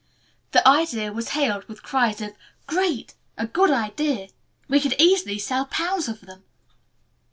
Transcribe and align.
the 0.51 0.67
idea 0.67 1.13
was 1.13 1.29
hailed 1.37 1.63
with 1.65 1.83
cries 1.83 2.21
of 2.21 2.33
"Great," 2.65 3.13
"A 3.37 3.45
good 3.45 3.69
idea." 3.69 4.29
"We 4.67 4.79
could 4.79 4.99
easily 4.99 5.37
sell 5.37 5.67
pounds 5.67 6.07
of 6.07 6.21
them." 6.21 6.41